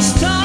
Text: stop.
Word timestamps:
stop. 0.00 0.37